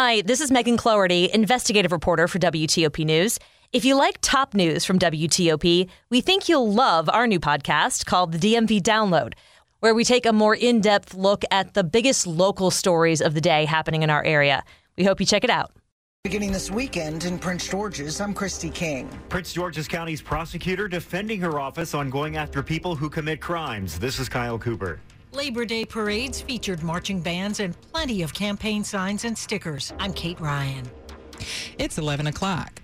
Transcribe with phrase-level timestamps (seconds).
[0.00, 3.36] Hi, this is Megan Cloherty, investigative reporter for WTOP News.
[3.72, 8.30] If you like top news from WTOP, we think you'll love our new podcast called
[8.30, 9.32] the DMV Download,
[9.80, 13.40] where we take a more in depth look at the biggest local stories of the
[13.40, 14.62] day happening in our area.
[14.96, 15.72] We hope you check it out.
[16.22, 19.10] Beginning this weekend in Prince George's, I'm Christy King.
[19.28, 23.98] Prince George's County's prosecutor defending her office on going after people who commit crimes.
[23.98, 25.00] This is Kyle Cooper.
[25.32, 29.92] Labor Day parades featured marching bands and plenty of campaign signs and stickers.
[29.98, 30.90] I'm Kate Ryan.
[31.78, 32.80] It's 11 o'clock.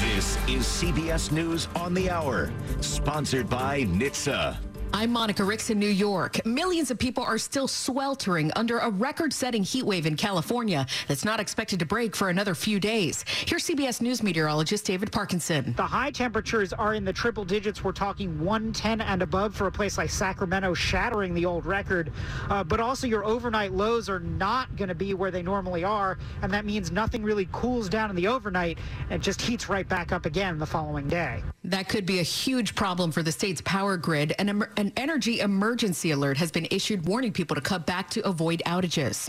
[0.00, 4.65] This is CBS News on the Hour, sponsored by NHTSA.
[4.92, 6.44] I'm Monica Ricks in New York.
[6.46, 11.24] Millions of people are still sweltering under a record setting heat wave in California that's
[11.24, 13.24] not expected to break for another few days.
[13.28, 15.74] Here's CBS News meteorologist David Parkinson.
[15.76, 17.84] The high temperatures are in the triple digits.
[17.84, 22.12] We're talking 110 and above for a place like Sacramento, shattering the old record.
[22.48, 26.16] Uh, but also, your overnight lows are not going to be where they normally are.
[26.42, 28.78] And that means nothing really cools down in the overnight
[29.10, 31.42] and just heats right back up again the following day.
[31.64, 34.32] That could be a huge problem for the state's power grid.
[34.38, 38.62] An, an energy emergency alert has been issued warning people to cut back to avoid
[38.66, 39.28] outages.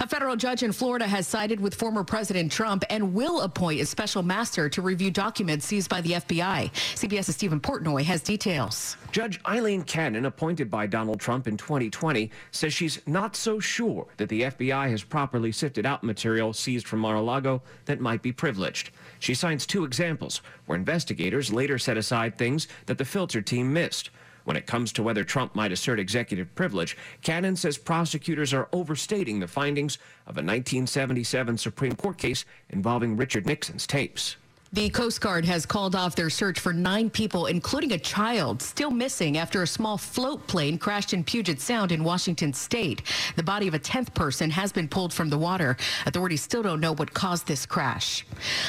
[0.00, 3.86] A federal judge in Florida has sided with former President Trump and will appoint a
[3.86, 6.72] special master to review documents seized by the FBI.
[6.94, 8.96] CBS's Stephen Portnoy has details.
[9.12, 14.28] Judge Aileen Cannon, appointed by Donald Trump in 2020, says she's not so sure that
[14.28, 18.90] the FBI has properly sifted out material seized from Mar-a-Lago that might be privileged.
[19.18, 24.10] She cites two examples where investigators later set aside things that the filter team missed.
[24.48, 29.40] When it comes to whether Trump might assert executive privilege, Cannon says prosecutors are overstating
[29.40, 29.96] the findings
[30.26, 34.36] of a 1977 Supreme Court case involving Richard Nixon's tapes.
[34.70, 38.90] The Coast Guard has called off their search for nine people, including a child, still
[38.90, 43.00] missing after a small float plane crashed in Puget Sound in Washington state.
[43.36, 45.78] The body of a 10th person has been pulled from the water.
[46.04, 48.26] Authorities still don't know what caused this crash.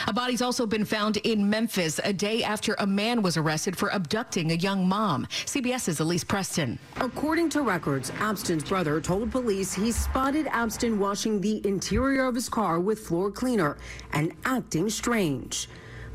[0.07, 3.89] A body's also been found in Memphis a day after a man was arrested for
[3.89, 5.27] abducting a young mom.
[5.45, 6.79] CBS's Elise Preston.
[7.01, 12.47] According to records, Abston's brother told police he spotted Abston washing the interior of his
[12.47, 13.77] car with floor cleaner
[14.13, 15.67] and acting strange.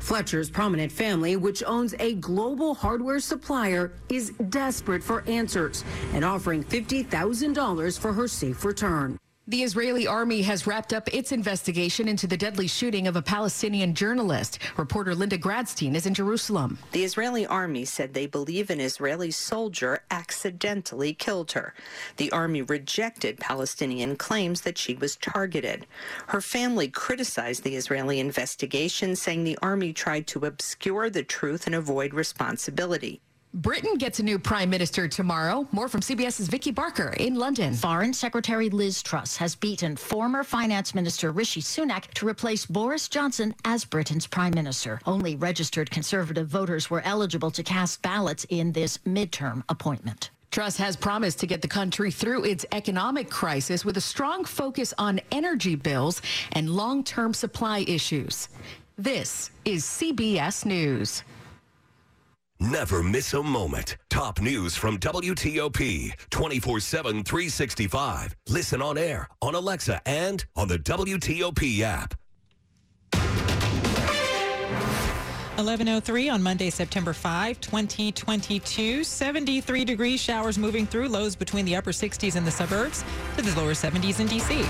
[0.05, 5.83] Fletcher's prominent family, which owns a global hardware supplier, is desperate for answers
[6.13, 9.17] and offering $50,000 for her safe return.
[9.47, 13.93] The Israeli army has wrapped up its investigation into the deadly shooting of a Palestinian
[13.93, 14.57] journalist.
[14.75, 16.79] Reporter Linda Gradstein is in Jerusalem.
[16.93, 21.75] The Israeli army said they believe an Israeli soldier accidentally killed her.
[22.17, 25.85] The army rejected Palestinian claims that she was targeted.
[26.25, 31.75] Her family criticized the Israeli investigation, saying the army tried to obscure the truth and
[31.75, 33.21] avoid responsibility.
[33.55, 35.65] Britain gets a new prime minister tomorrow.
[35.71, 37.73] More from CBS's Vicki Barker in London.
[37.73, 43.55] Foreign Secretary Liz Truss has beaten former Finance Minister Rishi Sunak to replace Boris Johnson
[43.63, 44.99] as Britain's prime minister.
[45.05, 50.31] Only registered conservative voters were eligible to cast ballots in this midterm appointment.
[50.51, 54.93] Truss has promised to get the country through its economic crisis with a strong focus
[54.97, 56.21] on energy bills
[56.51, 58.49] and long term supply issues.
[58.97, 61.23] This is CBS News.
[62.59, 63.97] Never miss a moment.
[64.09, 68.35] Top news from WTOP 24 7, 365.
[68.47, 72.15] Listen on air, on Alexa, and on the WTOP app.
[75.57, 79.05] 1103 on Monday, September 5, 2022.
[79.05, 83.05] 73 degree showers moving through, lows between the upper 60s in the suburbs
[83.37, 84.65] to the lower 70s in D.C.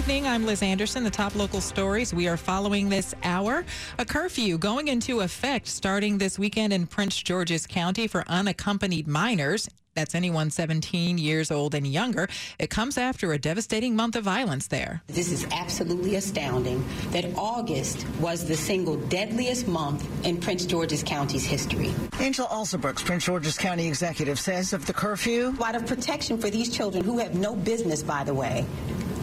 [0.00, 0.26] evening.
[0.26, 1.04] I'm Liz Anderson.
[1.04, 3.66] The top local stories we are following this hour.
[3.98, 9.68] A curfew going into effect starting this weekend in Prince George's County for unaccompanied minors.
[9.94, 12.28] That's anyone 17 years old and younger.
[12.58, 15.02] It comes after a devastating month of violence there.
[15.08, 21.44] This is absolutely astounding that August was the single deadliest month in Prince George's County's
[21.44, 21.92] history.
[22.18, 25.48] Angela Alsobrooks, Prince George's County executive, says of the curfew.
[25.48, 28.64] A lot of protection for these children who have no business, by the way,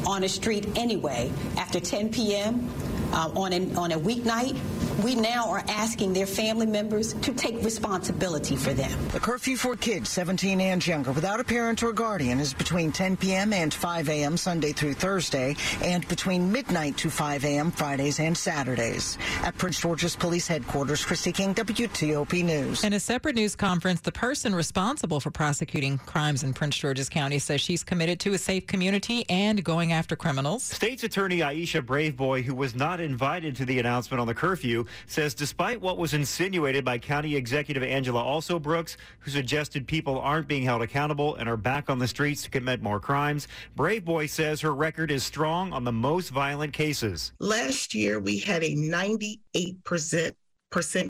[0.08, 2.68] on a street anyway after 10 p.m.
[3.12, 4.58] Uh, on, a, on a weeknight,
[5.04, 8.98] we now are asking their family members to take responsibility for them.
[9.10, 13.18] The curfew for kids 17 and younger without a parent or guardian is between 10
[13.18, 13.54] p.m.
[13.54, 14.38] and 5 a.m.
[14.38, 17.72] Sunday through Thursday and between midnight to 5 a.m.
[17.72, 19.18] Fridays and Saturdays.
[19.44, 22.84] At Prince George's Police Headquarters, Christy King, WTOP News.
[22.84, 27.40] In a separate news conference, the person responsible for prosecuting crimes in Prince George's County
[27.40, 30.64] says she's committed to a safe community and going after criminals.
[30.64, 35.34] State's Attorney Aisha Braveboy, who was not invited to the announcement on the curfew, says
[35.34, 40.64] despite what was insinuated by County Executive Angela Also Brooks, who suggested people aren't being
[40.64, 44.62] held accountable and are back on the streets to commit more crimes, Brave Boy says
[44.62, 47.34] her record is strong on the most violent cases.
[47.40, 50.34] Last year, we had a 98%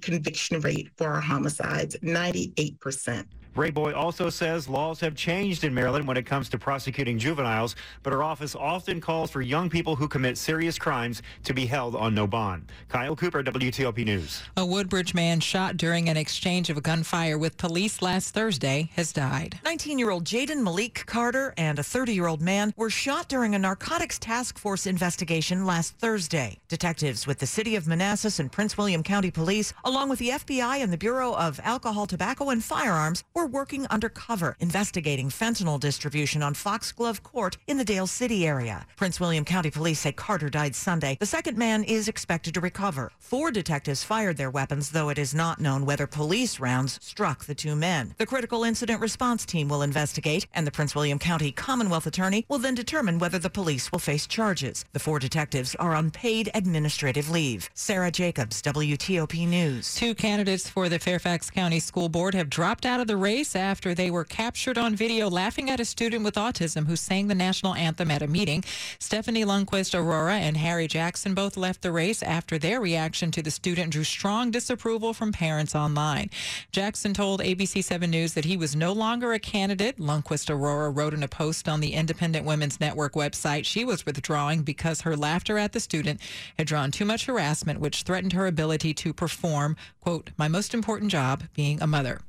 [0.02, 3.26] conviction rate for our homicides, 98%.
[3.58, 8.14] Braveboy also says laws have changed in Maryland when it comes to prosecuting juveniles, but
[8.14, 12.14] her office often calls for young people who commit serious crimes to be held on
[12.14, 12.72] no bond.
[12.88, 14.44] Kyle Cooper, WTOP News.
[14.58, 19.60] A Woodbridge man shot during an exchange of gunfire with police last Thursday has died.
[19.64, 23.56] 19 year old Jaden Malik Carter and a 30 year old man were shot during
[23.56, 26.60] a narcotics task force investigation last Thursday.
[26.68, 30.84] Detectives with the city of Manassas and Prince William County Police, along with the FBI
[30.84, 36.54] and the Bureau of Alcohol, Tobacco, and Firearms, were working undercover investigating fentanyl distribution on
[36.54, 38.86] Foxglove Court in the Dale City area.
[38.96, 41.18] Prince William County Police say Carter died Sunday.
[41.20, 43.12] The second man is expected to recover.
[43.20, 47.56] Four detectives fired their weapons, though it is not known whether police rounds struck the
[47.56, 48.14] two men.
[48.18, 52.60] The critical incident response team will investigate, and the Prince William County Commonwealth Attorney will
[52.60, 54.86] then determine whether the police will face charges.
[54.94, 57.70] The four detectives are on paid administrative leave.
[57.74, 59.96] Sarah Jacobs, WTOP News.
[59.96, 63.94] Two candidates for the Fairfax County School Board have dropped out of the race after
[63.94, 67.76] they were captured on video laughing at a student with autism who sang the national
[67.76, 68.64] anthem at a meeting.
[69.00, 73.52] Stephanie Lundquist Arora and Harry Jackson both left the race after their reaction to the
[73.52, 76.30] student drew strong disapproval from parents online.
[76.72, 80.00] Jackson told ABC 7 News that he was no longer a candidate.
[80.00, 84.62] Lundquist Arora wrote in a post on the Independent Women's Network website she was withdrawing
[84.62, 86.22] because her laughter at the student
[86.58, 91.12] had drawn too much harassment, which threatened her ability to perform, quote, my most important
[91.12, 92.22] job being a mother.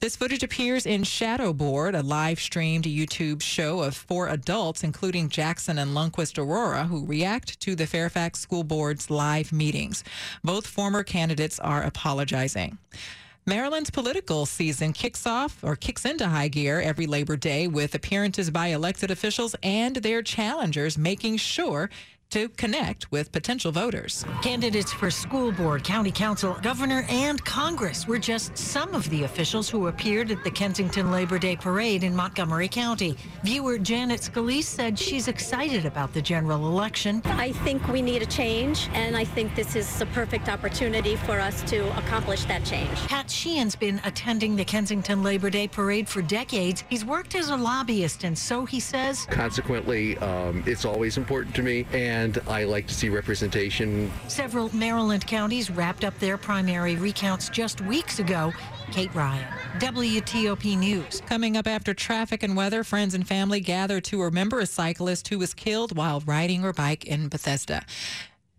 [0.00, 5.78] This footage appears in Shadowboard, a live streamed YouTube show of four adults, including Jackson
[5.78, 10.04] and Lundquist Arora, who react to the Fairfax School Board's live meetings.
[10.42, 12.78] Both former candidates are apologizing.
[13.46, 18.50] Maryland's political season kicks off or kicks into high gear every Labor Day with appearances
[18.50, 21.90] by elected officials and their challengers making sure
[22.30, 24.24] to connect with potential voters.
[24.42, 29.68] Candidates for school board, county council, governor, and Congress were just some of the officials
[29.68, 33.16] who appeared at the Kensington Labor Day parade in Montgomery County.
[33.42, 37.22] Viewer Janet Scalise said she's excited about the general election.
[37.24, 41.38] I think we need a change, and I think this is a perfect opportunity for
[41.38, 42.96] us to accomplish that change.
[43.06, 46.84] Pat Sheehan's been attending the Kensington Labor Day parade for decades.
[46.88, 49.26] He's worked as a lobbyist, and so he says.
[49.30, 51.86] Consequently, um, it's always important to me.
[51.92, 54.10] And and I like to see representation.
[54.28, 58.52] Several Maryland counties wrapped up their primary recounts just weeks ago.
[58.92, 59.44] Kate Ryan,
[59.78, 61.22] WTOP News.
[61.26, 65.38] Coming up after traffic and weather, friends and family gather to remember a cyclist who
[65.38, 67.84] was killed while riding her bike in Bethesda.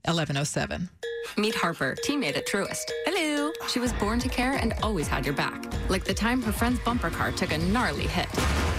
[0.04, 0.90] 1107.
[1.38, 2.92] Meet Harper, teammate at Truist.
[3.06, 3.52] Hello.
[3.70, 5.66] She was born to care and always had your back.
[5.90, 8.28] Like the time her friend's bumper car took a gnarly hit.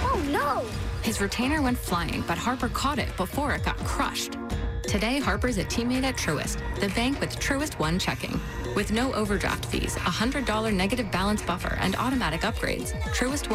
[0.03, 0.69] Oh no!
[1.03, 4.37] His retainer went flying, but Harper caught it before it got crushed.
[4.89, 8.41] Today, Harper's a teammate at Truist, the bank with Truist One checking.
[8.77, 13.55] With no overdraft fees, a $100 negative balance buffer, and automatic upgrades, Truist One